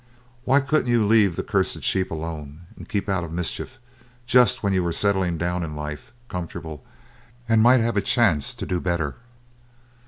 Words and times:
Why 0.45 0.61
couldn't 0.61 0.89
you 0.89 1.05
leave 1.05 1.35
the 1.35 1.43
cursed 1.43 1.83
sheep 1.83 2.09
alone 2.09 2.61
and 2.75 2.89
keep 2.89 3.07
out 3.07 3.23
of 3.23 3.31
mischief 3.31 3.77
just 4.25 4.63
when 4.63 4.73
you 4.73 4.81
were 4.81 4.91
settling 4.91 5.37
down 5.37 5.61
in 5.61 5.75
life 5.75 6.11
comfortable, 6.27 6.83
and 7.47 7.61
might 7.61 7.81
have 7.81 7.97
a 7.97 8.01
chance 8.01 8.55
to 8.55 8.65
do 8.65 8.79
better. 8.81 9.17